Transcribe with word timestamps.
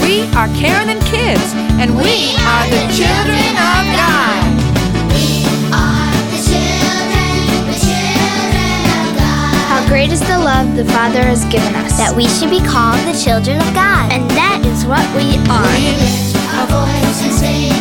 We 0.00 0.22
are 0.32 0.48
Karen 0.56 0.88
and 0.88 1.02
Kids, 1.04 1.52
and 1.76 1.94
we 1.96 2.32
are 2.40 2.64
the 2.72 2.84
children 2.96 3.52
of 3.60 3.82
God. 3.92 4.40
We 5.12 5.44
are 5.68 6.12
the 6.32 6.40
children, 6.40 7.68
the 7.68 7.76
children 7.76 8.82
of 8.88 9.06
God. 9.20 9.52
How 9.68 9.84
great 9.88 10.10
is 10.10 10.20
the 10.20 10.38
love 10.38 10.76
the 10.76 10.84
Father 10.86 11.20
has 11.20 11.44
given 11.52 11.74
us. 11.76 11.98
That 11.98 12.14
we 12.16 12.26
should 12.28 12.50
be 12.50 12.64
called 12.64 13.00
the 13.04 13.16
children 13.18 13.60
of 13.60 13.68
God. 13.74 14.12
And 14.12 14.24
that 14.32 14.64
is 14.64 14.86
what 14.88 15.04
we 15.12 15.36
are. 15.52 15.68
We 15.76 15.92
lift 16.00 16.36
our 16.56 16.66
voices, 16.72 17.36
sing 17.42 17.76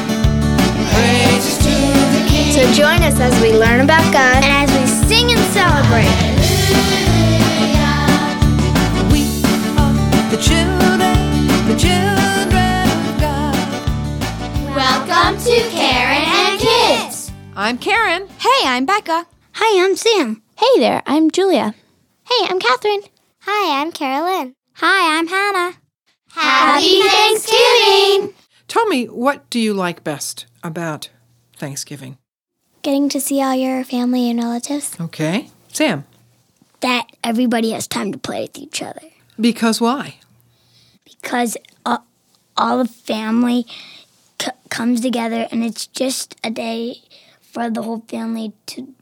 praises 0.92 1.56
to 1.64 1.74
the 2.12 2.24
King. 2.28 2.52
So 2.52 2.62
join 2.76 3.00
us 3.08 3.20
as 3.20 3.32
we 3.42 3.54
learn 3.56 3.82
about 3.82 4.04
God 4.12 4.44
And 4.44 4.52
as 4.52 4.70
we 4.76 4.84
sing 5.08 5.32
and 5.32 5.40
celebrate. 5.56 6.12
We 6.12 7.11
I'm 17.62 17.78
Karen. 17.78 18.28
Hey, 18.40 18.66
I'm 18.66 18.88
Becca. 18.88 19.28
Hi, 19.54 19.86
I'm 19.86 19.96
Sam. 19.96 20.42
Hey 20.58 20.80
there, 20.80 21.04
I'm 21.06 21.30
Julia. 21.30 21.76
Hey, 22.28 22.48
I'm 22.50 22.60
Catherine. 22.60 23.02
Hi, 23.42 23.80
I'm 23.80 23.92
Carolyn. 23.92 24.56
Hi, 24.78 25.20
I'm 25.20 25.28
Hannah. 25.28 25.76
Happy 26.32 27.02
Thanksgiving! 27.02 28.34
Tell 28.68 28.88
me, 28.88 29.06
what 29.06 29.48
do 29.52 29.60
you 29.60 29.76
like 29.76 30.04
best 30.04 30.48
about 30.64 31.10
Thanksgiving? 31.56 32.18
Getting 32.82 33.10
to 33.10 33.22
see 33.22 33.44
all 33.44 33.54
your 33.54 33.84
family 33.84 34.28
and 34.32 34.40
relatives. 34.40 34.96
Okay. 35.00 35.50
Sam, 35.68 36.06
That 36.80 37.12
everybody 37.24 37.74
has 37.74 37.88
time 37.88 38.12
to 38.12 38.18
play 38.18 38.42
with 38.42 38.58
each 38.58 38.82
other. 38.82 39.02
because 39.40 39.80
why? 39.80 40.16
Because 41.06 41.58
uh, 41.86 42.00
all 42.58 42.80
the 42.80 42.88
family 42.90 43.68
c- 44.42 44.50
comes 44.72 45.02
together 45.02 45.48
and 45.52 45.64
it's 45.64 45.86
just 45.86 46.36
a 46.44 46.50
day 46.50 47.02
for 47.52 47.70
the 47.70 47.82
whole 47.84 48.04
family 48.08 48.54
to 48.68 48.94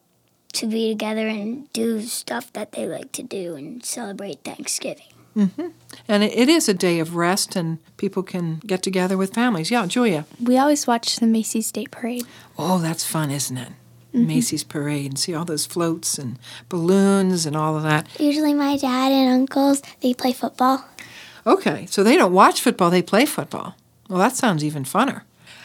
to 0.52 0.66
be 0.68 0.90
together 0.90 1.28
and 1.28 1.72
do 1.74 2.02
stuff 2.02 2.52
that 2.54 2.72
they 2.72 2.88
like 2.88 3.12
to 3.12 3.22
do 3.22 3.56
and 3.56 3.86
celebrate 3.86 4.40
Thanksgiving. 4.44 5.06
Mhm, 5.36 5.72
And 6.08 6.24
it, 6.24 6.34
it 6.34 6.50
is 6.50 6.68
a 6.68 6.74
day 6.74 7.00
of 7.00 7.16
rest, 7.16 7.56
and 7.56 7.78
people 7.98 8.24
can 8.24 8.60
get 8.66 8.82
together 8.82 9.16
with 9.16 9.34
families. 9.34 9.70
Yeah, 9.70 9.86
Julia. 9.86 10.26
We 10.44 10.58
always 10.58 10.88
watch 10.88 11.18
the 11.18 11.28
Macy's 11.28 11.72
Day 11.72 11.86
Parade. 11.86 12.26
Oh, 12.58 12.80
that's 12.80 13.06
fun, 13.06 13.30
isn't 13.30 13.58
it? 13.58 13.70
Macy's 14.12 14.64
Parade, 14.64 15.06
and 15.12 15.20
see 15.20 15.36
all 15.36 15.46
those 15.46 15.68
floats 15.68 16.18
and 16.18 16.40
balloons 16.68 17.46
and 17.46 17.56
all 17.56 17.78
of 17.78 17.84
that. 17.84 18.08
Usually 18.20 18.56
my 18.56 18.76
dad 18.76 19.12
and 19.12 19.30
uncles, 19.32 19.84
they 20.02 20.16
play 20.16 20.34
football. 20.34 20.84
Okay, 21.46 21.86
so 21.86 22.04
they 22.04 22.18
don't 22.18 22.34
watch 22.34 22.60
football, 22.60 22.90
they 22.90 23.04
play 23.04 23.26
football. 23.26 23.76
Well, 24.10 24.18
that 24.20 24.36
sounds 24.36 24.64
even 24.64 24.84
funner. 24.84 25.22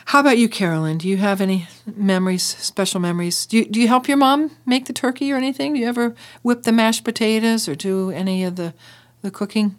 How 0.06 0.20
about 0.20 0.38
you, 0.38 0.48
Carolyn? 0.48 0.98
Do 0.98 1.08
you 1.08 1.16
have 1.16 1.40
any 1.40 1.66
memories, 1.86 2.42
special 2.42 3.00
memories? 3.00 3.46
Do 3.46 3.58
you, 3.58 3.64
do 3.64 3.80
you 3.80 3.88
help 3.88 4.06
your 4.06 4.16
mom 4.16 4.50
make 4.66 4.84
the 4.84 4.92
turkey 4.92 5.32
or 5.32 5.36
anything? 5.36 5.74
Do 5.74 5.80
you 5.80 5.88
ever 5.88 6.14
whip 6.42 6.64
the 6.64 6.72
mashed 6.72 7.04
potatoes 7.04 7.68
or 7.68 7.74
do 7.74 8.10
any 8.10 8.44
of 8.44 8.56
the, 8.56 8.74
the 9.22 9.30
cooking? 9.30 9.76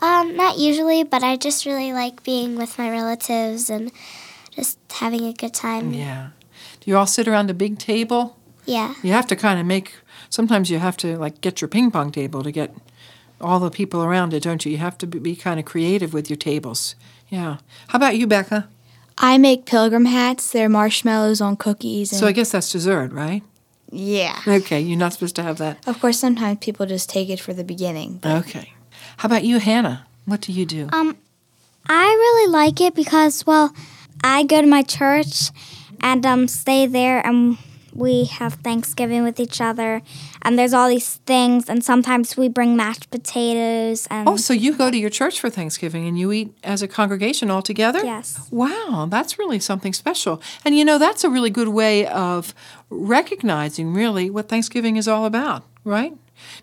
Um, 0.00 0.36
not 0.36 0.58
usually, 0.58 1.04
but 1.04 1.22
I 1.22 1.36
just 1.36 1.64
really 1.64 1.92
like 1.92 2.22
being 2.22 2.56
with 2.56 2.78
my 2.78 2.90
relatives 2.90 3.70
and 3.70 3.92
just 4.50 4.78
having 4.92 5.24
a 5.24 5.32
good 5.32 5.54
time. 5.54 5.92
Yeah. 5.92 6.30
Do 6.80 6.90
you 6.90 6.96
all 6.96 7.06
sit 7.06 7.28
around 7.28 7.50
a 7.50 7.54
big 7.54 7.78
table? 7.78 8.36
Yeah. 8.66 8.94
You 9.02 9.12
have 9.12 9.26
to 9.28 9.36
kind 9.36 9.58
of 9.58 9.66
make, 9.66 9.94
sometimes 10.28 10.70
you 10.70 10.78
have 10.78 10.96
to 10.98 11.16
like 11.16 11.40
get 11.40 11.60
your 11.60 11.68
ping 11.68 11.90
pong 11.90 12.12
table 12.12 12.42
to 12.42 12.52
get 12.52 12.74
all 13.40 13.60
the 13.60 13.70
people 13.70 14.02
around 14.02 14.34
it, 14.34 14.42
don't 14.42 14.64
you? 14.64 14.72
You 14.72 14.78
have 14.78 14.98
to 14.98 15.06
be, 15.06 15.18
be 15.18 15.36
kind 15.36 15.58
of 15.60 15.66
creative 15.66 16.12
with 16.12 16.28
your 16.28 16.36
tables. 16.36 16.96
Yeah. 17.28 17.58
How 17.88 17.96
about 17.96 18.16
you, 18.16 18.26
Becca? 18.26 18.68
I 19.18 19.36
make 19.38 19.64
pilgrim 19.66 20.04
hats. 20.04 20.50
They're 20.52 20.68
marshmallows 20.68 21.40
on 21.40 21.56
cookies. 21.56 22.12
And 22.12 22.20
So 22.20 22.26
I 22.26 22.32
guess 22.32 22.52
that's 22.52 22.70
dessert, 22.72 23.12
right? 23.12 23.42
yeah. 23.90 24.38
Okay, 24.46 24.80
you're 24.80 24.98
not 24.98 25.12
supposed 25.14 25.34
to 25.36 25.42
have 25.42 25.56
that. 25.58 25.86
Of 25.88 25.98
course, 26.00 26.18
sometimes 26.20 26.58
people 26.60 26.84
just 26.86 27.08
take 27.08 27.28
it 27.30 27.40
for 27.40 27.52
the 27.54 27.64
beginning. 27.64 28.20
Okay. 28.24 28.72
How 29.16 29.26
about 29.26 29.44
you, 29.44 29.58
Hannah? 29.58 30.06
What 30.26 30.42
do 30.42 30.52
you 30.52 30.66
do? 30.66 30.88
Um, 30.92 31.16
I 31.88 32.04
really 32.04 32.52
like 32.52 32.80
it 32.82 32.94
because, 32.94 33.46
well, 33.46 33.72
I 34.22 34.42
go 34.44 34.60
to 34.60 34.66
my 34.66 34.82
church 34.82 35.50
and 36.00 36.24
um 36.26 36.46
stay 36.48 36.86
there 36.86 37.26
and 37.26 37.56
we 37.98 38.24
have 38.24 38.54
Thanksgiving 38.54 39.22
with 39.24 39.40
each 39.40 39.60
other 39.60 40.02
and 40.42 40.58
there's 40.58 40.72
all 40.72 40.88
these 40.88 41.16
things 41.26 41.68
and 41.68 41.84
sometimes 41.84 42.36
we 42.36 42.48
bring 42.48 42.76
mashed 42.76 43.10
potatoes 43.10 44.06
and 44.10 44.28
Oh, 44.28 44.36
so 44.36 44.52
you 44.52 44.74
go 44.76 44.90
to 44.90 44.96
your 44.96 45.10
church 45.10 45.40
for 45.40 45.50
Thanksgiving 45.50 46.06
and 46.06 46.18
you 46.18 46.32
eat 46.32 46.52
as 46.62 46.82
a 46.82 46.88
congregation 46.88 47.50
all 47.50 47.62
together? 47.62 48.00
Yes. 48.04 48.48
Wow, 48.50 49.06
that's 49.10 49.38
really 49.38 49.58
something 49.58 49.92
special. 49.92 50.40
And 50.64 50.76
you 50.76 50.84
know, 50.84 50.98
that's 50.98 51.24
a 51.24 51.30
really 51.30 51.50
good 51.50 51.68
way 51.68 52.06
of 52.06 52.54
recognizing 52.90 53.92
really 53.94 54.30
what 54.30 54.48
Thanksgiving 54.48 54.96
is 54.96 55.08
all 55.08 55.24
about, 55.24 55.64
right? 55.84 56.14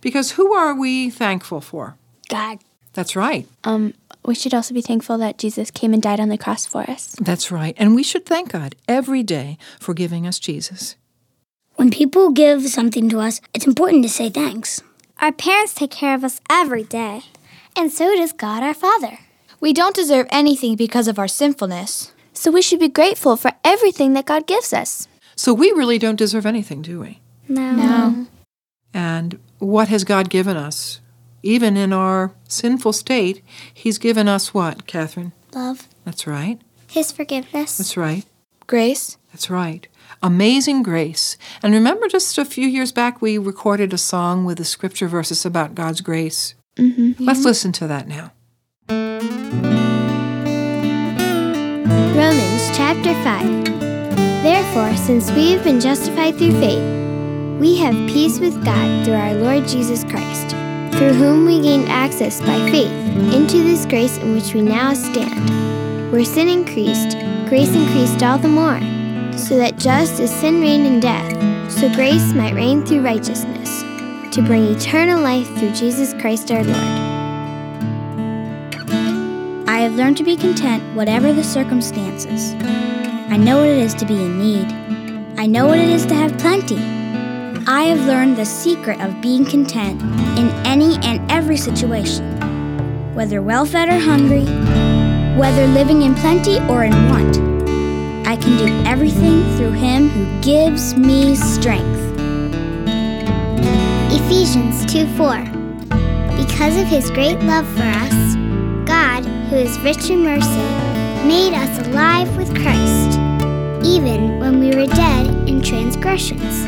Because 0.02 0.32
who 0.32 0.54
are 0.54 0.74
we 0.74 1.10
thankful 1.10 1.62
for? 1.62 1.98
God. 2.30 2.60
That's 2.94 3.16
right. 3.16 3.46
Um, 3.66 3.94
we 4.24 4.36
should 4.36 4.54
also 4.54 4.74
be 4.74 4.82
thankful 4.82 5.18
that 5.18 5.38
Jesus 5.38 5.70
came 5.70 5.94
and 5.94 6.02
died 6.02 6.20
on 6.20 6.30
the 6.30 6.38
cross 6.38 6.66
for 6.66 6.90
us. 6.90 7.16
That's 7.20 7.52
right. 7.52 7.76
And 7.78 7.94
we 7.94 8.04
should 8.04 8.26
thank 8.26 8.52
God 8.54 8.76
every 8.88 9.22
day 9.22 9.58
for 9.80 9.94
giving 9.94 10.26
us 10.26 10.40
Jesus. 10.40 10.96
When 11.76 11.92
people 11.92 12.32
give 12.32 12.68
something 12.70 13.10
to 13.10 13.20
us, 13.20 13.42
it's 13.54 13.68
important 13.68 14.04
to 14.04 14.10
say 14.10 14.30
thanks. 14.30 14.82
our 15.20 15.32
parents 15.32 15.74
take 15.74 15.92
care 15.92 16.14
of 16.16 16.24
us 16.24 16.40
every 16.50 16.84
day. 16.84 17.22
And 17.76 17.92
so 17.92 18.16
does 18.16 18.32
God 18.32 18.64
our 18.64 18.74
Father. 18.74 19.20
We 19.60 19.74
don't 19.74 19.96
deserve 19.96 20.28
anything 20.30 20.76
because 20.76 21.08
of 21.08 21.20
our 21.20 21.28
sinfulness. 21.28 22.12
So 22.34 22.52
we 22.52 22.62
should 22.62 22.80
be 22.80 22.90
grateful 22.90 23.36
for 23.38 23.52
everything 23.64 24.14
that 24.14 24.26
God 24.26 24.46
gives 24.48 24.74
us. 24.74 25.08
So 25.36 25.54
we 25.54 25.72
really 25.72 25.98
don't 25.98 26.18
deserve 26.18 26.46
anything, 26.46 26.82
do 26.82 27.00
we? 27.00 27.20
No. 27.48 27.72
No. 27.76 28.28
And 28.94 29.40
what 29.60 29.88
has 29.90 30.04
God 30.04 30.30
given 30.30 30.56
us? 30.58 31.02
Even 31.44 31.78
in 31.78 31.94
our 31.94 32.32
sinful 32.48 32.94
state, 32.94 33.44
He's 33.74 33.98
given 33.98 34.28
us 34.28 34.54
what, 34.54 34.88
Catherine? 34.88 35.34
Love. 35.54 35.88
That's 36.06 36.26
right. 36.28 36.60
His 36.90 37.12
forgiveness. 37.12 37.78
That's 37.78 37.98
right. 37.98 38.26
Grace. 38.68 39.18
That's 39.32 39.50
right. 39.50 39.88
Amazing 40.24 40.84
grace. 40.84 41.38
And 41.62 41.74
remember, 41.74 42.08
just 42.08 42.38
a 42.38 42.46
few 42.46 42.68
years 42.68 42.92
back, 42.92 43.22
we 43.22 43.38
recorded 43.38 43.94
a 43.94 43.98
song 43.98 44.46
with 44.46 44.58
the 44.58 44.66
scripture 44.66 45.08
verses 45.08 45.46
about 45.46 45.76
God's 45.76 46.02
grace. 46.02 46.56
Mm-hmm. 46.78 47.24
Let's 47.24 47.46
listen 47.46 47.72
to 47.74 47.88
that 47.88 48.08
now. 48.08 48.32
Romans 52.16 52.78
chapter 52.78 53.14
5. 53.24 53.66
Therefore, 54.42 54.96
since 54.96 55.32
we 55.32 55.52
have 55.52 55.64
been 55.64 55.80
justified 55.80 56.38
through 56.38 56.60
faith, 56.60 57.60
we 57.60 57.78
have 57.78 57.94
peace 58.10 58.40
with 58.40 58.64
God 58.66 59.06
through 59.06 59.16
our 59.16 59.34
Lord 59.36 59.68
Jesus 59.68 60.04
Christ, 60.04 60.50
through 60.98 61.14
whom 61.14 61.46
we 61.46 61.62
gained 61.62 61.88
access 61.90 62.42
by 62.42 62.58
faith 62.72 62.92
into 63.34 63.64
this 63.64 63.86
grace 63.86 64.18
in 64.18 64.34
which 64.34 64.54
we 64.54 64.62
now 64.62 64.94
stand. 64.94 66.12
Where 66.12 66.26
sin 66.26 66.48
increased, 66.48 67.18
grace 67.48 67.76
increased 67.76 68.24
all 68.24 68.38
the 68.38 68.48
more, 68.48 68.80
so 69.38 69.58
that 69.58 69.78
just 69.78 70.20
as 70.20 70.34
sin 70.40 70.62
reigned 70.62 70.88
in 70.88 71.00
death, 71.00 71.32
so 71.72 71.94
grace 71.94 72.34
might 72.34 72.56
reign 72.56 72.86
through 72.86 73.02
righteousness, 73.02 73.82
to 74.34 74.42
bring 74.42 74.64
eternal 74.64 75.22
life 75.22 75.48
through 75.58 75.72
Jesus 75.74 76.14
Christ 76.14 76.52
our 76.52 76.64
Lord. 76.64 76.78
I 79.68 79.80
have 79.80 79.96
learned 79.96 80.18
to 80.18 80.24
be 80.24 80.36
content 80.38 80.84
whatever 80.96 81.34
the 81.34 81.44
circumstances. 81.44 82.54
I 83.30 83.38
know 83.38 83.58
what 83.60 83.68
it 83.68 83.78
is 83.78 83.94
to 83.96 84.06
be 84.06 84.16
in 84.16 84.40
need. 84.40 84.66
I 85.38 85.46
know 85.46 85.68
what 85.68 85.80
it 85.80 85.90
is 85.90 86.06
to 86.08 86.16
have 86.16 86.38
plenty. 86.40 86.78
I 87.68 87.84
have 87.84 88.08
learned 88.08 88.38
the 88.38 88.46
secret 88.46 89.02
of 89.02 89.22
being 89.22 89.46
content 89.46 90.02
in 90.40 90.50
any 90.66 90.96
and 91.06 91.30
every 91.32 91.58
situation, 91.58 92.26
whether 93.14 93.42
well 93.42 93.66
fed 93.66 93.90
or 93.90 94.00
hungry, 94.00 94.46
whether 95.36 95.68
living 95.68 96.02
in 96.02 96.16
plenty 96.16 96.60
or 96.70 96.86
in 96.86 96.94
want. 97.10 97.38
I 98.26 98.38
can 98.38 98.58
do 98.58 98.90
everything 98.90 99.44
through 99.58 99.72
Him 99.72 100.08
who 100.10 100.42
gives 100.42 100.96
me 100.96 101.36
strength. 101.36 102.06
Ephesians 104.12 104.86
2 104.92 105.06
4. 105.18 105.56
Because 106.38 106.78
of 106.78 106.88
his 106.88 107.12
great 107.12 107.38
love 107.42 107.68
for 107.76 107.84
us, 107.84 108.36
God, 108.86 109.26
who 109.50 109.58
is 109.58 109.78
rich 109.80 110.10
in 110.10 110.24
mercy, 110.24 110.66
made 111.28 111.54
us 111.54 111.88
alive 111.88 112.36
with 112.38 112.50
Christ, 112.62 113.20
even 113.86 114.40
when 114.40 114.60
we 114.60 114.68
were 114.68 114.88
dead 114.88 115.28
in 115.50 115.62
transgressions. 115.62 116.66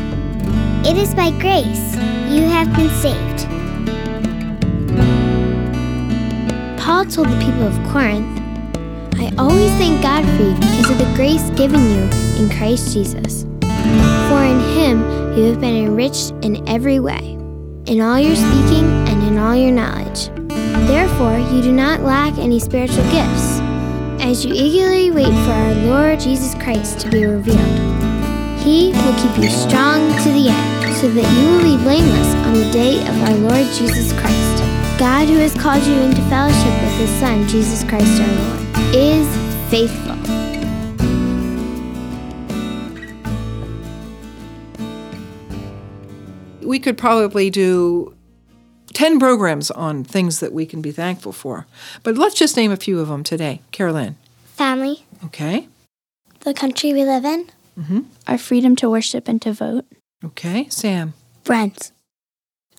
It 0.86 0.96
is 0.96 1.14
by 1.14 1.30
grace 1.30 1.96
you 2.30 2.42
have 2.42 2.74
been 2.76 2.90
saved. 3.00 3.48
Paul 6.78 7.06
told 7.06 7.28
the 7.28 7.38
people 7.38 7.66
of 7.66 7.92
Corinth, 7.92 8.37
I 9.20 9.32
always 9.36 9.70
thank 9.72 10.00
God 10.02 10.24
for 10.24 10.42
you 10.42 10.54
because 10.54 10.90
of 10.90 10.98
the 10.98 11.12
grace 11.16 11.50
given 11.50 11.80
you 11.90 12.02
in 12.38 12.48
Christ 12.56 12.92
Jesus. 12.92 13.42
For 14.28 14.42
in 14.44 14.60
him 14.76 15.00
you 15.36 15.44
have 15.44 15.60
been 15.60 15.84
enriched 15.84 16.32
in 16.42 16.66
every 16.68 17.00
way, 17.00 17.36
in 17.86 18.00
all 18.00 18.18
your 18.18 18.36
speaking 18.36 18.84
and 19.08 19.22
in 19.24 19.38
all 19.38 19.56
your 19.56 19.72
knowledge. 19.72 20.28
Therefore, 20.88 21.38
you 21.38 21.62
do 21.62 21.72
not 21.72 22.02
lack 22.02 22.38
any 22.38 22.60
spiritual 22.60 23.04
gifts. 23.10 23.60
as 24.20 24.44
you 24.44 24.52
eagerly 24.54 25.10
wait 25.10 25.32
for 25.44 25.52
our 25.52 25.74
Lord 25.74 26.20
Jesus 26.20 26.54
Christ 26.54 27.00
to 27.00 27.10
be 27.10 27.24
revealed. 27.24 27.58
He 28.60 28.92
will 28.92 29.14
keep 29.14 29.42
you 29.42 29.48
strong 29.48 30.10
to 30.22 30.30
the 30.30 30.48
end, 30.50 30.96
so 30.96 31.08
that 31.10 31.26
you 31.38 31.48
will 31.48 31.62
be 31.62 31.82
blameless 31.82 32.34
on 32.46 32.54
the 32.54 32.70
day 32.70 33.00
of 33.00 33.22
our 33.22 33.34
Lord 33.36 33.66
Jesus 33.74 34.12
Christ. 34.20 34.62
God, 34.98 35.28
who 35.28 35.38
has 35.38 35.54
called 35.54 35.82
you 35.84 35.94
into 35.94 36.20
fellowship 36.22 36.74
with 36.82 36.98
His 36.98 37.10
Son, 37.20 37.46
Jesus 37.48 37.84
Christ 37.88 38.20
our 38.20 38.28
Lord, 38.28 38.67
is 38.94 39.26
faithful. 39.70 40.16
We 46.62 46.78
could 46.78 46.98
probably 46.98 47.50
do 47.50 48.14
10 48.92 49.18
programs 49.18 49.70
on 49.70 50.04
things 50.04 50.40
that 50.40 50.52
we 50.52 50.66
can 50.66 50.82
be 50.82 50.92
thankful 50.92 51.32
for. 51.32 51.66
But 52.02 52.16
let's 52.18 52.34
just 52.34 52.56
name 52.56 52.72
a 52.72 52.76
few 52.76 53.00
of 53.00 53.08
them 53.08 53.22
today. 53.22 53.60
Carolyn. 53.70 54.16
Family, 54.44 55.04
Okay. 55.24 55.68
the 56.40 56.52
country 56.54 56.92
we 56.92 57.04
live 57.04 57.24
in, 57.24 57.46
Mm-hmm. 57.78 58.00
Our 58.26 58.38
freedom 58.38 58.74
to 58.74 58.90
worship 58.90 59.28
and 59.28 59.40
to 59.42 59.52
vote. 59.52 59.84
Okay. 60.24 60.66
Sam. 60.68 61.14
friends. 61.44 61.92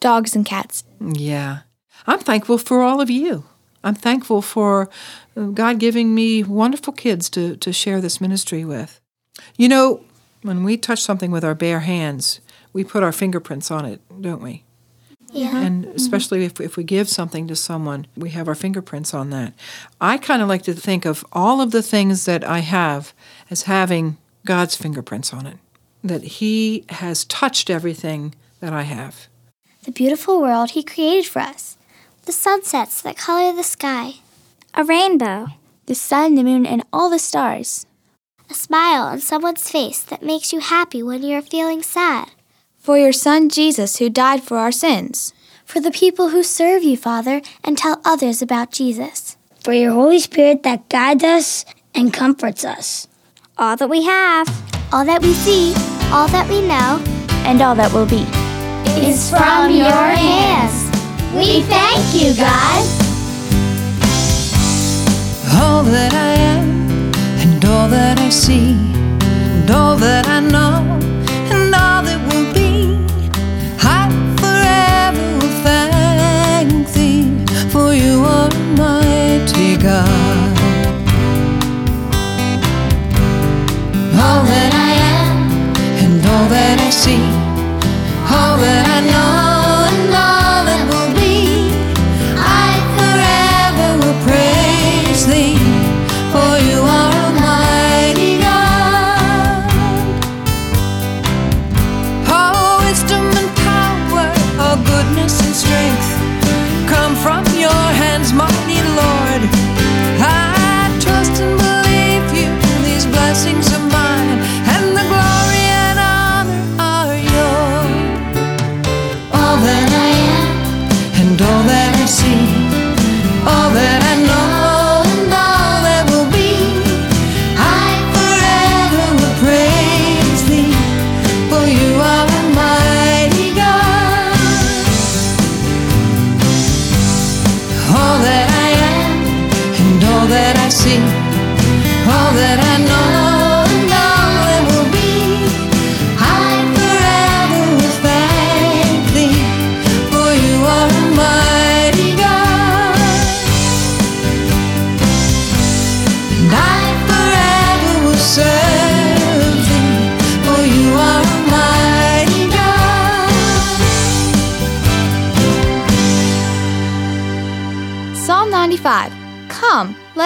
Dogs 0.02 0.36
and 0.36 0.46
cats. 0.46 0.84
Yeah. 1.00 1.60
I'm 2.06 2.20
thankful 2.20 2.58
for 2.58 2.82
all 2.82 3.00
of 3.00 3.10
you. 3.10 3.46
I'm 3.84 3.96
thankful 3.96 4.42
for 4.42 4.90
uh, 5.36 5.46
God 5.48 5.80
giving 5.80 6.14
me 6.14 6.44
wonderful 6.44 6.94
kids 6.94 7.30
to, 7.32 7.56
to 7.58 7.74
share 7.74 8.02
this 8.02 8.20
ministry 8.20 8.66
with. 8.66 9.00
You 9.58 9.70
know, 9.70 10.04
when 10.42 10.64
we 10.64 10.78
touch 10.78 11.02
something 11.02 11.32
with 11.32 11.44
our 11.44 11.56
bare 11.56 11.82
hands, 11.82 12.40
we 12.74 12.84
put 12.84 13.04
our 13.04 13.12
fingerprints 13.12 13.72
on 13.72 13.86
it, 13.86 14.02
don't 14.22 14.42
we? 14.42 14.64
Yeah. 15.32 15.58
And 15.58 15.86
especially 15.86 16.44
if, 16.46 16.60
if 16.60 16.76
we 16.76 16.84
give 16.84 17.08
something 17.08 17.48
to 17.48 17.56
someone, 17.56 18.08
we 18.16 18.32
have 18.32 18.48
our 18.48 18.56
fingerprints 18.56 19.14
on 19.14 19.30
that. 19.30 19.54
I 20.02 20.18
kind 20.18 20.42
of 20.42 20.48
like 20.48 20.64
to 20.64 20.74
think 20.74 21.06
of 21.06 21.24
all 21.32 21.62
of 21.62 21.72
the 21.72 21.84
things 21.84 22.26
that 22.26 22.44
I 22.44 22.60
have 22.60 23.14
as 23.50 23.64
having 23.64 24.18
God's 24.46 24.76
fingerprints 24.76 25.34
on 25.34 25.46
it, 25.46 25.58
that 26.04 26.24
He 26.24 26.86
has 26.90 27.26
touched 27.26 27.70
everything 27.70 28.34
that 28.60 28.74
I 28.74 28.84
have. 28.84 29.28
The 29.84 29.92
beautiful 29.92 30.42
world 30.42 30.72
He 30.72 30.84
created 30.84 31.28
for 31.28 31.40
us, 31.40 31.78
the 32.30 32.34
sunsets 32.34 33.02
that 33.02 33.18
color 33.18 33.52
the 33.56 33.64
sky, 33.64 34.14
a 34.76 34.84
rainbow, 34.84 35.48
The 35.88 35.96
sun, 35.96 36.36
the 36.36 36.44
moon, 36.44 36.64
and 36.68 36.84
all 36.94 37.10
the 37.10 37.18
stars. 37.18 37.88
a 38.52 38.54
smile 38.54 39.02
on 39.02 39.20
someone's 39.20 39.68
face 39.72 40.04
that 40.04 40.22
makes 40.22 40.54
you 40.54 40.60
happy 40.60 41.02
when 41.02 41.24
you're 41.24 41.42
feeling 41.42 41.82
sad. 41.82 42.30
For 42.78 43.00
your 43.00 43.12
Son 43.14 43.50
Jesus, 43.50 43.98
who 43.98 44.12
died 44.12 44.44
for 44.44 44.58
our 44.60 44.72
sins. 44.72 45.34
For 45.66 45.80
the 45.82 45.90
people 45.90 46.30
who 46.30 46.44
serve 46.44 46.84
you, 46.84 46.98
Father, 46.98 47.42
and 47.64 47.76
tell 47.76 48.00
others 48.06 48.44
about 48.44 48.70
Jesus. 48.72 49.36
for 49.64 49.74
your 49.74 49.94
Holy 49.94 50.20
Spirit 50.20 50.62
that 50.62 50.88
guides 50.90 51.24
us 51.24 51.66
and 51.96 52.14
comforts 52.14 52.64
us. 52.64 53.08
All 53.58 53.76
that 53.76 53.90
we 53.90 54.04
have, 54.04 54.48
all 54.94 55.04
that 55.06 55.24
we 55.24 55.34
see, 55.34 55.74
all 56.14 56.28
that 56.28 56.48
we 56.48 56.62
know 56.62 57.02
And 57.50 57.60
all 57.64 57.74
that 57.74 57.92
will 57.92 58.06
be. 58.06 58.22
is 59.02 59.32
from 59.32 59.72
your 59.72 60.14
hands. 60.14 60.89
We 61.36 61.62
thank 61.62 62.06
you, 62.14 62.34
God. 62.36 63.00
all 65.62 65.84
that 65.84 66.14
I 66.14 66.34
am 66.56 67.12
and 67.42 67.64
all 67.66 67.88
that 67.90 68.20
I 68.20 68.30
see 68.30 68.72
and 68.74 69.70
all 69.72 69.96
that 69.98 70.28
I 70.28 70.40
know 70.42 70.59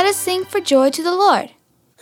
let 0.03 0.09
us 0.09 0.17
sing 0.17 0.43
for 0.43 0.59
joy 0.59 0.89
to 0.89 1.01
the 1.01 1.15
Lord. 1.15 1.51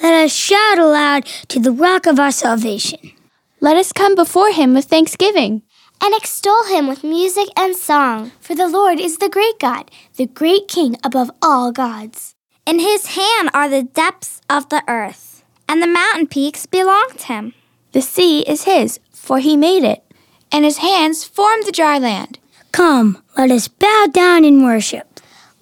Let 0.02 0.26
us 0.26 0.34
shout 0.34 0.80
aloud 0.80 1.24
to 1.50 1.60
the 1.60 1.72
rock 1.72 2.08
of 2.08 2.20
our 2.20 2.32
salvation. 2.32 3.12
Let 3.60 3.78
us 3.78 3.92
come 3.92 4.16
before 4.16 4.52
him 4.52 4.74
with 4.74 4.86
thanksgiving. 4.86 5.62
And 6.02 6.16
extol 6.16 6.66
him 6.66 6.88
with 6.88 7.04
music 7.04 7.50
and 7.56 7.76
song. 7.76 8.32
For 8.40 8.56
the 8.56 8.68
Lord 8.68 9.00
is 9.00 9.20
the 9.20 9.30
great 9.30 9.60
God, 9.60 9.92
the 10.16 10.26
great 10.26 10.68
King 10.68 10.98
above 11.04 11.30
all 11.44 11.72
gods. 11.72 12.34
In 12.66 12.80
his 12.80 13.06
hand 13.14 13.52
are 13.54 13.70
the 13.70 13.84
depths 13.84 14.42
of 14.50 14.70
the 14.70 14.84
earth, 14.88 15.44
and 15.70 15.80
the 15.80 15.86
mountain 15.86 16.26
peaks 16.26 16.66
belong 16.66 17.10
to 17.18 17.28
him. 17.28 17.54
The 17.92 18.02
sea 18.02 18.40
is 18.42 18.64
his, 18.64 19.00
for 19.14 19.38
he 19.38 19.56
made 19.56 19.84
it, 19.84 20.04
and 20.52 20.66
his 20.66 20.78
hands 20.78 21.24
formed 21.24 21.68
the 21.68 21.72
dry 21.72 22.00
land. 22.00 22.40
Come, 22.72 23.22
let 23.38 23.52
us 23.52 23.68
bow 23.68 24.08
down 24.12 24.44
in 24.44 24.64
worship. 24.64 25.11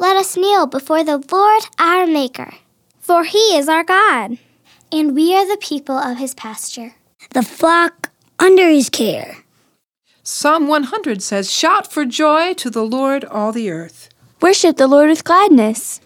Let 0.01 0.15
us 0.15 0.37
kneel 0.37 0.65
before 0.65 1.03
the 1.03 1.21
Lord 1.29 1.63
our 1.77 2.07
Maker. 2.07 2.53
For 3.01 3.25
he 3.25 3.57
is 3.57 3.67
our 3.67 3.83
God. 3.83 4.37
And 4.93 5.13
we 5.13 5.35
are 5.35 5.45
the 5.45 5.57
people 5.59 5.97
of 5.97 6.17
his 6.17 6.33
pasture. 6.33 6.93
The 7.31 7.43
flock 7.43 8.09
under 8.39 8.69
his 8.69 8.89
care. 8.89 9.43
Psalm 10.23 10.69
100 10.69 11.21
says, 11.21 11.51
Shout 11.51 11.91
for 11.91 12.05
joy 12.05 12.53
to 12.53 12.69
the 12.69 12.85
Lord, 12.85 13.25
all 13.25 13.51
the 13.51 13.69
earth. 13.69 14.07
Worship 14.41 14.77
the 14.77 14.87
Lord 14.87 15.09
with 15.09 15.25
gladness. 15.25 15.99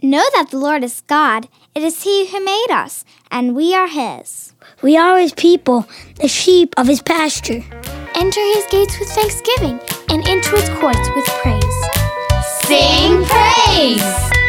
Know 0.00 0.24
that 0.34 0.50
the 0.52 0.58
Lord 0.58 0.84
is 0.84 1.02
God. 1.08 1.48
It 1.74 1.82
is 1.82 2.04
he 2.04 2.30
who 2.30 2.44
made 2.44 2.70
us, 2.70 3.04
and 3.32 3.56
we 3.56 3.74
are 3.74 3.88
his. 3.88 4.54
We 4.80 4.96
are 4.96 5.18
his 5.18 5.32
people, 5.32 5.88
the 6.20 6.28
sheep 6.28 6.72
of 6.76 6.86
his 6.86 7.02
pasture. 7.02 7.64
Enter 8.14 8.40
his 8.54 8.64
gates 8.70 8.96
with 9.00 9.08
thanksgiving 9.08 9.80
and 10.08 10.26
into 10.28 10.50
his 10.54 10.68
courts 10.78 11.08
with 11.16 11.26
praise. 11.42 11.99
Sing 12.70 13.24
praise! 13.24 14.39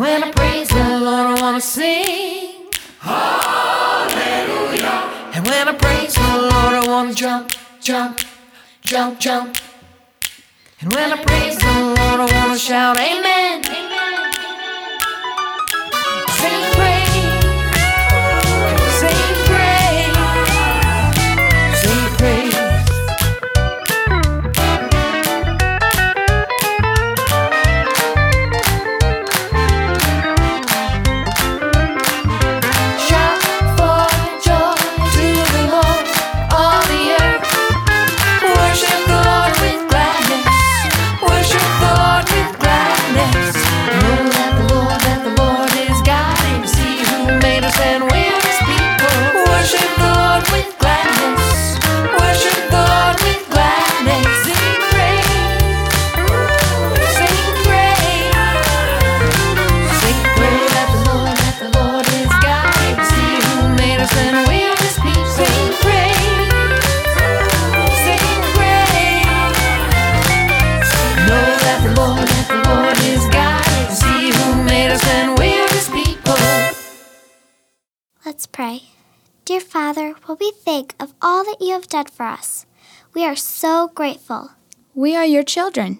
when 0.00 0.24
I 0.24 0.30
praise 0.30 0.68
the 0.68 0.76
Lord, 0.76 1.26
I 1.38 1.40
wanna 1.42 1.60
sing. 1.60 2.70
Hallelujah. 3.00 4.50
And 5.34 5.46
when 5.46 5.68
I 5.68 5.74
praise 5.74 6.14
the 6.14 6.22
Lord, 6.50 6.74
I 6.80 6.82
wanna 6.88 7.12
jump, 7.12 7.52
jump, 7.82 8.18
jump, 8.80 9.20
jump. 9.20 9.58
And 10.80 10.90
when 10.94 11.12
I 11.12 11.22
praise 11.22 11.58
the 11.58 11.72
Lord, 11.96 12.20
I 12.24 12.28
wanna 12.34 12.58
shout, 12.58 12.98
Amen. 12.98 13.69
And 47.90 48.04
we're 48.04 48.29
Let's 78.40 78.46
pray. 78.46 78.84
Dear 79.44 79.60
Father, 79.60 80.14
will 80.26 80.38
we 80.40 80.50
think 80.50 80.94
of 80.98 81.12
all 81.20 81.44
that 81.44 81.58
you 81.60 81.74
have 81.74 81.88
done 81.88 82.06
for 82.06 82.24
us? 82.24 82.64
We 83.12 83.22
are 83.22 83.36
so 83.36 83.88
grateful. 83.94 84.52
We 84.94 85.14
are 85.14 85.26
your 85.26 85.42
children. 85.42 85.98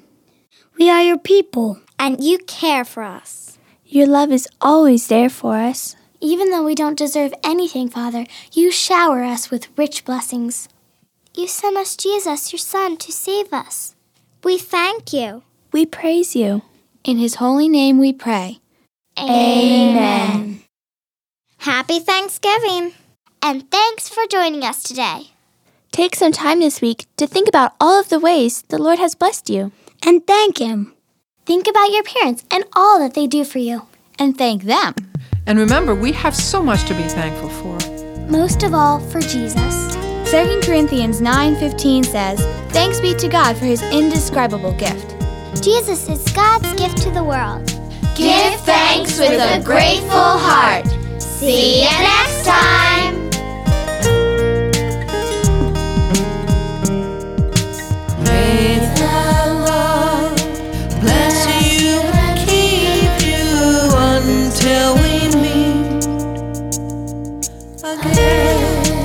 We 0.79 0.89
are 0.89 1.03
your 1.03 1.19
people. 1.19 1.81
And 1.99 2.25
you 2.25 2.39
care 2.39 2.87
for 2.87 3.03
us. 3.03 3.59
Your 3.85 4.07
love 4.07 4.33
is 4.33 4.49
always 4.59 5.09
there 5.09 5.29
for 5.29 5.57
us. 5.57 5.97
Even 6.23 6.51
though 6.51 6.65
we 6.65 6.75
don't 6.75 6.97
deserve 6.97 7.35
anything, 7.45 7.91
Father, 7.91 8.25
you 8.55 8.71
shower 8.71 9.23
us 9.23 9.51
with 9.51 9.69
rich 9.77 10.07
blessings. 10.07 10.67
You 11.35 11.47
sent 11.47 11.77
us 11.77 11.95
Jesus, 11.95 12.55
your 12.55 12.59
Son, 12.59 12.97
to 12.97 13.13
save 13.13 13.53
us. 13.53 13.95
We 14.43 14.57
thank 14.57 15.13
you. 15.13 15.43
We 15.73 15.85
praise 15.85 16.35
you. 16.35 16.63
In 17.05 17.19
his 17.19 17.35
holy 17.35 17.69
name 17.69 17.99
we 17.99 18.15
pray. 18.15 18.61
Amen. 19.19 20.50
Happy 21.61 21.99
Thanksgiving. 21.99 22.95
And 23.43 23.71
thanks 23.71 24.09
for 24.09 24.23
joining 24.31 24.63
us 24.65 24.83
today. 24.83 25.33
Take 25.93 26.17
some 26.17 26.33
time 26.33 26.61
this 26.61 26.81
week 26.81 27.05
to 27.19 27.27
think 27.27 27.49
about 27.49 27.75
all 27.79 28.01
of 28.01 28.09
the 28.09 28.19
ways 28.19 28.63
the 28.69 28.79
Lord 28.79 28.99
has 28.99 29.15
blessed 29.15 29.51
you. 29.51 29.71
And 30.03 30.27
thank 30.27 30.57
Him. 30.57 30.95
Think 31.45 31.67
about 31.69 31.91
your 31.91 32.03
parents 32.03 32.45
and 32.51 32.65
all 32.75 32.99
that 32.99 33.13
they 33.13 33.27
do 33.27 33.45
for 33.45 33.59
you. 33.59 33.83
And 34.19 34.39
thank 34.39 34.63
them. 34.63 34.95
And 35.47 35.59
remember, 35.59 35.95
we 35.95 36.13
have 36.13 36.35
so 36.35 36.63
much 36.63 36.87
to 36.87 36.95
be 36.95 37.03
thankful 37.03 37.51
for. 37.51 37.79
Most 38.31 38.63
of 38.63 38.73
all, 38.73 38.99
for 38.99 39.21
Jesus. 39.21 39.95
2 40.31 40.63
Corinthians 40.63 41.21
9:15 41.21 42.05
says, 42.05 42.41
"Thanks 42.71 43.01
be 43.01 43.13
to 43.17 43.29
God 43.29 43.55
for 43.59 43.67
his 43.67 43.83
indescribable 43.83 44.73
gift." 44.73 45.15
Jesus 45.63 46.09
is 46.09 46.25
God's 46.33 46.73
gift 46.81 46.97
to 47.03 47.11
the 47.11 47.23
world. 47.23 47.67
Give 48.15 48.59
thanks 48.61 49.19
with 49.19 49.39
a 49.39 49.61
grateful 49.63 50.39
heart. 50.49 50.87
See 51.41 51.85
you 51.85 51.89
next 51.89 52.45
time. 52.45 53.15
May 58.23 58.77
the 59.01 59.17
Lord 59.65 60.37
bless 61.01 61.37
you 61.81 61.97
and 62.13 62.37
keep 62.47 63.25
you 63.27 63.89
until 63.97 64.97
we 64.97 65.13
meet 65.41 66.05
again. 67.85 69.01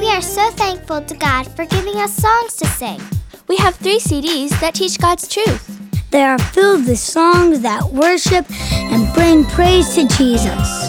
We 0.00 0.08
are 0.10 0.20
so 0.20 0.50
thankful 0.50 1.02
to 1.02 1.14
God 1.14 1.46
for 1.46 1.64
giving 1.64 1.94
us 1.94 2.12
songs 2.12 2.56
to 2.56 2.66
sing. 2.66 3.00
We 3.46 3.56
have 3.58 3.76
three 3.76 4.00
CDs 4.00 4.50
that 4.60 4.74
teach 4.74 4.98
God's 4.98 5.28
truth. 5.28 5.79
They 6.10 6.24
are 6.24 6.38
filled 6.38 6.86
with 6.88 6.98
songs 6.98 7.60
that 7.60 7.84
worship 7.92 8.44
and 8.72 9.12
bring 9.14 9.44
praise 9.44 9.94
to 9.94 10.08
Jesus. 10.08 10.88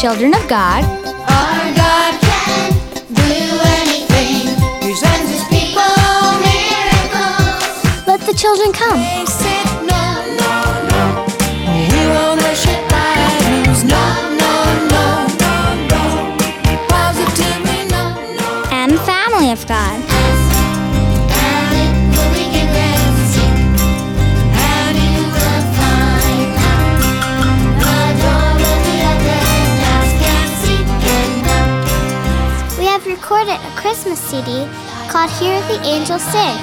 Children 0.00 0.34
of 0.34 0.48
God, 0.48 0.84
Our 0.84 1.74
God 1.74 2.14
can 2.20 2.72
do 3.12 3.24
anything. 3.82 4.46
He 4.86 4.94
sends 4.94 5.30
His 5.32 5.42
people 5.50 5.82
miracles. 6.46 8.06
Let 8.06 8.20
the 8.20 8.34
children 8.38 8.72
come. 8.72 9.55
CD 34.46 34.64
called 35.08 35.30
Hear 35.30 35.60
the 35.62 35.80
Angels 35.84 36.22
Sing. 36.22 36.56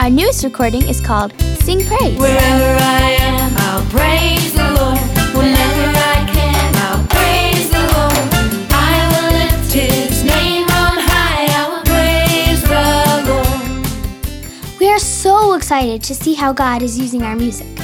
Our 0.00 0.10
newest 0.10 0.44
recording 0.44 0.86
is 0.88 1.00
called 1.00 1.32
Sing 1.64 1.84
Praise. 1.84 2.18
Wherever 2.18 2.76
I 2.80 3.16
am, 3.20 3.52
I'll 3.56 3.84
praise 3.90 4.52
the 4.52 4.70
Lord. 4.72 5.00
Whenever 5.36 5.86
I 5.96 6.28
can, 6.32 6.74
I'll 6.86 7.06
praise 7.08 7.70
the 7.70 7.80
Lord. 7.94 8.28
I 8.70 8.96
will 9.12 9.32
lift 9.38 9.72
His 9.72 10.24
name 10.24 10.64
on 10.64 10.96
high. 11.10 11.46
I 11.60 11.68
will 11.70 11.84
praise 11.84 12.62
the 12.62 12.84
Lord. 13.28 14.80
We 14.80 14.88
are 14.88 14.98
so 14.98 15.54
excited 15.54 16.02
to 16.04 16.14
see 16.14 16.34
how 16.34 16.52
God 16.52 16.82
is 16.82 16.98
using 16.98 17.22
our 17.22 17.36
music. 17.36 17.83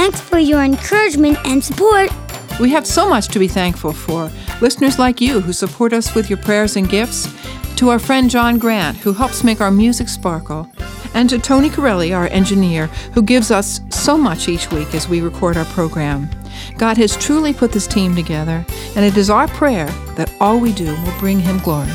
Thanks 0.00 0.18
for 0.18 0.38
your 0.38 0.64
encouragement 0.64 1.36
and 1.44 1.62
support. 1.62 2.10
We 2.58 2.70
have 2.70 2.86
so 2.86 3.06
much 3.06 3.28
to 3.28 3.38
be 3.38 3.46
thankful 3.46 3.92
for. 3.92 4.32
Listeners 4.62 4.98
like 4.98 5.20
you 5.20 5.40
who 5.40 5.52
support 5.52 5.92
us 5.92 6.14
with 6.14 6.30
your 6.30 6.38
prayers 6.38 6.76
and 6.76 6.88
gifts, 6.88 7.28
to 7.76 7.90
our 7.90 7.98
friend 7.98 8.30
John 8.30 8.56
Grant, 8.56 8.96
who 8.96 9.12
helps 9.12 9.44
make 9.44 9.60
our 9.60 9.70
music 9.70 10.08
sparkle, 10.08 10.70
and 11.12 11.28
to 11.28 11.38
Tony 11.38 11.68
Corelli, 11.68 12.14
our 12.14 12.28
engineer, 12.28 12.86
who 13.12 13.20
gives 13.20 13.50
us 13.50 13.82
so 13.90 14.16
much 14.16 14.48
each 14.48 14.72
week 14.72 14.94
as 14.94 15.06
we 15.06 15.20
record 15.20 15.58
our 15.58 15.66
program. 15.66 16.30
God 16.78 16.96
has 16.96 17.14
truly 17.14 17.52
put 17.52 17.70
this 17.70 17.86
team 17.86 18.14
together, 18.16 18.64
and 18.96 19.04
it 19.04 19.18
is 19.18 19.28
our 19.28 19.48
prayer 19.48 19.88
that 20.16 20.32
all 20.40 20.58
we 20.58 20.72
do 20.72 20.96
will 21.02 21.18
bring 21.20 21.40
him 21.40 21.58
glory. 21.58 21.92